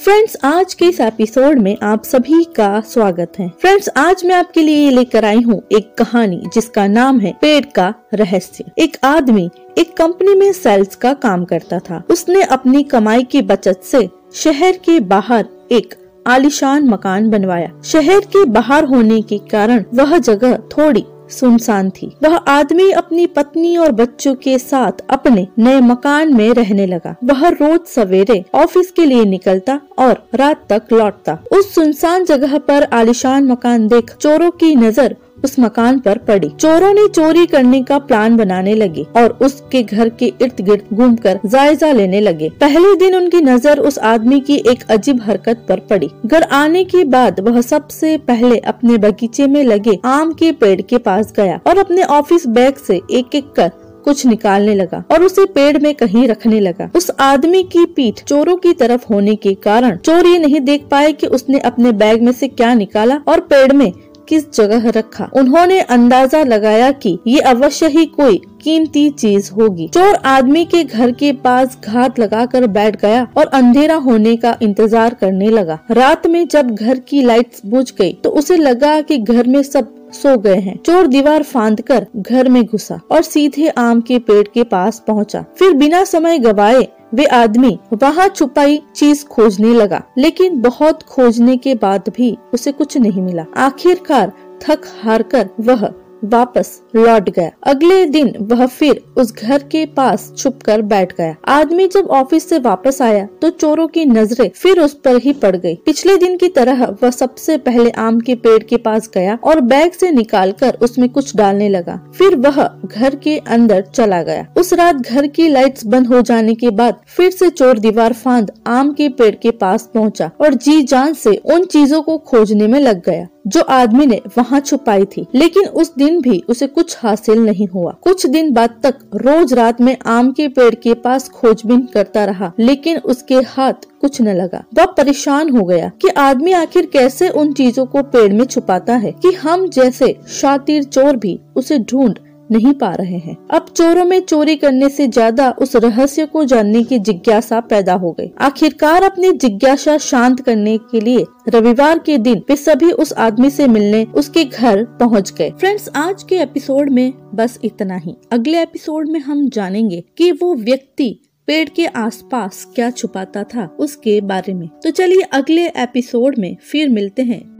Friends 0.00 0.36
आज 0.44 0.74
के 0.74 0.84
इस 0.84 1.00
एपिसोड 1.00 1.58
में 1.58 1.76
आप 1.82 2.04
सभी 2.04 2.44
का 2.44 2.80
स्वागत 2.80 3.32
है। 3.38 3.48
फ्रेंड्स 3.60 3.88
आज 3.96 4.24
मैं 4.24 4.34
आपके 4.34 4.60
लिए 4.60 4.90
लेकर 4.90 5.24
आई 5.24 5.40
हूँ 5.40 5.62
एक 5.72 5.94
कहानी 5.94 6.42
जिसका 6.54 6.86
नाम 6.86 7.20
है 7.20 7.32
पेड़ 7.40 7.64
का 7.64 7.94
रहस्य। 8.14 8.64
एक 8.78 8.96
आदमी 9.04 9.50
एक 9.78 9.96
कंपनी 9.96 10.34
में 10.34 10.52
सेल्स 10.52 10.96
का 10.96 11.12
काम 11.14 11.44
करता 11.44 11.78
था। 11.78 12.02
उसने 12.10 12.42
अपनी 12.42 12.82
कमाई 12.82 13.22
की 13.22 13.42
बचत 13.42 13.80
से 13.84 14.08
शहर 14.34 14.72
के 14.72 15.00
बाहर 15.00 15.46
एक 15.72 15.94
आलिशान 16.26 16.88
मकान 16.88 17.30
बनवाया। 17.30 17.72
शहर 17.84 18.20
के 18.20 18.44
बाहर 18.44 18.84
होने 18.84 19.22
के 19.22 19.38
कारण 19.38 19.84
वह 19.94 20.18
जगह 20.18 20.56
थोड़ी 20.56 21.04
सुनसान 21.30 21.90
थी। 21.90 22.12
वह 22.22 22.36
आदमी 22.48 22.90
अपनी 22.92 23.26
पत्नी 23.26 23.76
और 23.76 23.92
बच्चों 23.92 24.34
के 24.34 24.58
साथ 24.58 25.02
अपने 25.10 25.46
नए 25.58 25.80
मकान 25.80 26.34
में 26.34 26.52
रहने 26.54 26.86
लगा। 26.86 27.14
वह 27.24 27.48
रोज 27.48 27.80
सवेरे 27.86 28.44
ऑफ़िस 28.54 28.90
के 28.90 29.06
लिए 29.06 29.24
निकलता 29.24 29.80
और 29.98 30.22
रात 30.34 30.66
तक 30.70 30.92
लौटता। 30.92 31.38
उस 31.52 31.74
सुनसान 31.74 32.24
जगह 32.24 32.58
पर 32.58 32.82
आलिशान 32.92 33.44
मकान 33.44 33.88
देख 33.88 34.14
चोरों 34.16 34.50
की 34.52 34.74
नज़र 34.76 35.16
उस 35.44 35.58
मकान 35.58 35.98
पर 35.98 36.18
पड़ी। 36.20 36.48
चोरों 36.50 36.92
ने 36.94 37.06
चोरी 37.08 37.46
करने 37.46 37.82
का 37.82 37.98
प्लान 38.00 38.36
बनाने 38.36 38.74
लगे 38.74 39.06
और 39.16 39.38
उसके 39.42 39.82
घर 39.82 40.08
के 40.10 40.32
इर्द 40.42 40.60
गिर्द 40.60 40.94
घूमकर 40.94 41.40
जायजा 41.46 41.92
लेने 41.92 42.20
लगे। 42.20 42.48
पहले 42.60 42.94
दिन 42.96 43.14
उनकी 43.16 43.40
नज़र 43.42 43.78
उस 43.80 43.98
आदमी 44.06 44.40
की 44.40 44.56
एक 44.68 44.84
अजीब 44.90 45.22
हरकत 45.22 45.64
पर 45.68 45.80
पड़ी। 45.90 46.10
घर 46.26 46.42
आने 46.54 46.84
के 46.84 47.04
बाद 47.06 47.40
वह 47.40 47.60
सबसे 47.62 48.16
पहले 48.26 48.58
अपने 48.68 48.98
बगीचे 49.00 49.46
में 49.46 49.62
लगे 49.64 49.98
आम 50.06 50.32
के 50.32 50.52
पेड़ 50.54 50.80
के 50.82 50.98
पास 51.00 51.32
गया 51.36 51.60
और 51.66 51.78
अपने 51.78 52.02
ऑफ़िस 52.14 52.46
बैग 52.48 52.76
से 52.78 53.00
एक 53.10 53.34
एक 53.34 53.52
कर 53.56 53.70
कुछ 54.04 54.24
निकालने 54.26 54.74
लगा 54.74 55.02
और 55.12 55.22
उसे 55.22 55.44
पेड़ 55.46 55.78
में 55.78 55.94
कहीं 55.94 56.26
रखने 56.28 56.60
लगा। 56.60 56.88
उस 56.96 57.10
आदमी 57.20 57.62
की 57.72 57.84
पीठ 57.86 58.22
चोरों 58.22 58.56
की 58.56 58.72
तरफ़ 58.74 59.04
होने 59.10 59.34
के 59.36 59.52
कारण 59.64 59.96
चोर 59.98 60.26
ये 60.26 60.38
नहीं 60.38 60.60
देख 60.60 60.86
पाए 60.90 61.12
कि 61.12 61.26
उसने 61.28 61.58
अपने 61.60 61.92
बैग 61.94 62.22
में 62.22 62.32
से 62.32 62.48
क्या 62.48 62.72
निकाला 62.74 63.20
और 63.28 63.40
पेड़ 63.50 63.72
में 63.72 63.92
किस 64.30 64.50
जगह 64.54 64.88
रखा। 64.90 65.28
उन्होंने 65.36 65.80
अंदाज़ा 65.90 66.42
लगाया 66.44 66.90
कि 66.94 67.18
ये 67.26 67.40
अवश्य 67.50 67.88
ही 67.88 68.04
कोई 68.08 68.40
कीमती 68.62 69.08
चीज़ 69.12 69.50
होगी। 69.52 69.88
चोर 69.88 70.14
आदमी 70.26 70.64
के 70.64 70.82
घर 70.84 71.12
के 71.12 71.32
पास 71.44 71.78
घात 71.84 72.18
लगाकर 72.20 72.66
बैठ 72.68 73.00
गया 73.02 73.26
और 73.36 73.46
अंधेरा 73.54 73.94
होने 73.98 74.36
का 74.36 74.56
इंतज़ार 74.62 75.14
करने 75.14 75.48
लगा। 75.50 75.78
रात 75.92 76.26
में 76.26 76.46
जब 76.48 76.70
घर 76.70 76.98
की 77.00 77.22
लाइट्स 77.22 77.62
बुझ 77.66 77.90
गई 77.92 78.12
तो 78.14 78.30
उसे 78.32 78.56
लगा 78.58 79.00
कि 79.02 79.18
घर 79.18 79.46
में 79.46 79.62
सब 79.62 79.94
सो 80.12 80.36
गए 80.38 80.58
हैं 80.58 80.76
चोर 80.76 81.06
दीवार 81.06 81.42
फांद 81.42 81.80
कर 81.80 82.06
घर 82.16 82.48
में 82.48 82.62
घुसा 82.64 83.00
और 83.12 83.22
सीधे 83.22 83.68
आम 83.68 84.00
के 84.00 84.18
पेड़ 84.20 84.46
के 84.54 84.64
पास 84.64 85.02
पहुँचा। 85.06 85.44
फिर 85.58 85.72
बिना 85.74 86.04
समय 86.04 86.38
गवाए 86.38 86.86
वे 87.14 87.24
आदमी 87.26 87.78
वहाँ 87.92 88.28
छुपाई 88.28 88.80
चीज़ 88.96 89.24
खोजने 89.26 89.72
लगा, 89.74 90.02
लेकिन 90.18 90.60
बहुत 90.60 91.02
खोजने 91.02 91.56
के 91.56 91.74
बाद 91.76 92.12
भी 92.16 92.36
उसे 92.54 92.72
कुछ 92.72 92.96
नहीं 92.98 93.22
मिला 93.22 93.46
आखिरकार 93.56 94.32
थक 94.62 94.82
हार 95.02 95.22
कर 95.24 95.48
वह 95.60 95.86
वापस 96.24 96.70
लौट 96.96 97.30
गया। 97.30 97.50
अगले 97.66 98.04
दिन 98.06 98.32
वह 98.42 98.66
फिर 98.68 99.02
उस 99.18 99.32
घर 99.34 99.62
के 99.62 99.84
पास 99.96 100.32
छुप 100.38 100.62
कर 100.62 100.82
बैठ 100.84 101.12
गया। 101.12 101.34
आदमी 101.48 101.86
जब 101.88 102.06
ऑफ़िस 102.12 102.48
से 102.48 102.58
वापस 102.60 103.00
आया 103.02 103.26
तो 103.42 103.50
चोरों 103.50 103.86
की 103.88 104.04
नज़रें 104.06 104.48
फिर 104.52 104.80
उस 104.80 104.94
पर 104.94 105.16
ही 105.16 105.32
पड़ 105.34 105.54
गई। 105.56 105.74
पिछले 105.86 106.16
दिन 106.16 106.36
की 106.36 106.48
तरह 106.50 106.84
वह 107.02 107.10
सबसे 107.10 107.56
पहले 107.60 107.90
आम 108.00 108.20
के 108.20 108.34
पेड़ 108.36 108.62
के 108.62 108.76
पास 108.78 109.10
गया 109.14 109.38
और 109.44 109.60
बैग 109.62 109.92
से 109.92 110.10
निकालकर 110.10 110.78
उसमें 110.82 111.08
कुछ 111.08 111.34
डालने 111.36 111.68
लगा। 111.68 111.96
फिर 112.18 112.36
वह 112.38 112.62
घर 112.86 113.14
के 113.16 113.36
अंदर 113.38 113.84
चला 113.94 114.22
गया। 114.22 114.46
उस 114.58 114.72
रात 114.72 114.96
घर 114.96 115.26
की 115.28 115.48
लाइट्स 115.48 115.86
बंद 115.86 116.06
हो 116.06 116.20
जाने 116.22 116.54
के 116.54 116.70
बाद 116.72 117.00
फिर 117.16 117.30
से 117.30 117.50
चोर 117.50 117.78
दीवार 117.78 118.12
फांद 118.14 118.52
आम 118.68 118.92
के 118.92 119.08
पेड़ 119.10 119.34
के 119.34 119.50
पास 119.52 119.90
पहुँचा 119.94 120.30
और 120.40 120.54
जी 120.56 120.82
जान 120.84 121.12
से 121.14 121.36
उन 121.46 121.64
चीज़ों 121.66 122.02
को 122.02 122.18
खोजने 122.20 122.66
में 122.66 122.80
लग 122.80 123.02
गया। 123.04 123.26
जो 123.46 123.60
आदमी 123.62 124.06
ने 124.06 124.20
वहाँ 124.38 124.60
छुपाई 124.60 125.04
थी। 125.06 125.26
लेकिन 125.34 125.68
उस 125.70 125.94
दिन 125.96 126.20
भी 126.20 126.42
उसे 126.48 126.66
कुछ 126.66 126.96
हासिल 126.98 127.38
नहीं 127.38 127.66
हुआ। 127.66 127.92
कुछ 128.02 128.26
दिन 128.26 128.52
बाद 128.52 128.78
तक 128.82 128.98
रोज 129.16 129.52
रात 129.54 129.80
में 129.80 129.96
आम 130.06 130.30
के 130.32 130.48
पेड़ 130.48 130.74
के 130.74 130.94
पास 130.94 131.28
खोजबीन 131.28 131.86
करता 131.94 132.24
रहा, 132.24 132.52
लेकिन 132.58 132.98
उसके 132.98 133.40
हाथ 133.48 133.86
कुछ 134.00 134.20
न 134.20 134.34
लगा। 134.34 134.64
वह 134.74 134.86
परेशान 134.96 135.50
हो 135.50 135.64
गया 135.64 135.90
कि 136.02 136.08
आदमी 136.08 136.52
आखिर 136.52 136.86
कैसे 136.86 137.28
उन 137.28 137.52
चीज़ों 137.52 137.86
को 137.86 138.02
पेड़ 138.02 138.32
में 138.32 138.44
छुपाता 138.44 138.96
है 138.96 139.12
कि 139.12 139.32
हम 139.32 139.68
जैसे 139.68 140.16
शातिर 140.28 140.82
चोर 140.84 141.16
भी 141.16 141.38
उसे 141.56 141.78
ढूंढ 141.80 142.18
नहीं 142.52 142.72
पा 142.74 142.92
रहे 142.94 143.18
हैं। 143.18 143.36
अब 143.50 143.66
चोरों 143.68 144.04
में 144.04 144.20
चोरी 144.20 144.56
करने 144.56 144.88
से 144.88 145.06
ज़्यादा 145.08 145.50
उस 145.58 145.76
रहस्य 145.76 146.26
को 146.26 146.44
जानने 146.44 146.82
की 146.82 146.98
जिज्ञासा 146.98 147.60
पैदा 147.60 147.94
हो 147.94 148.10
गई। 148.12 148.30
आखिरकार 148.40 149.02
अपनी 149.02 149.32
जिज्ञासा 149.32 149.96
शांत 149.98 150.40
करने 150.40 150.76
के 150.90 151.00
लिए 151.00 151.24
रविवार 151.48 151.98
के 151.98 152.18
दिन 152.18 152.42
वे 152.50 152.56
सभी 152.56 152.90
उस 152.92 153.12
आदमी 153.18 153.50
से 153.50 153.68
मिलने 153.68 154.04
उसके 154.14 154.44
घर 154.44 154.84
पहुँच 155.00 155.32
गए। 155.38 155.50
फ्रेंड्स, 155.50 155.88
आज 155.96 156.22
के 156.22 156.36
एपिसोड 156.36 156.90
में 156.90 157.12
बस 157.34 157.58
इतना 157.64 157.96
ही। 157.96 158.16
अगले 158.32 158.62
एपिसोड 158.62 159.08
में 159.08 159.20
हम 159.20 159.48
जानेंगे 159.48 160.04
कि 160.18 160.30
वो 160.32 160.54
व्यक्ति 160.54 161.16
पेड़ 161.48 161.68
के 161.68 161.86
आसपास 161.86 162.64
क्या 162.74 162.90
छुपाता 162.90 163.42
था 163.44 163.64
उसके 163.80 164.20
बारे 164.20 164.54
में। 164.54 164.68
तो 164.82 164.90
चलिए 164.90 165.22
अगले 165.32 165.66
एपिसोड 165.76 166.38
में 166.38 166.56
फिर 166.62 166.88
मिलते 166.88 167.22
हैं। 167.22 167.59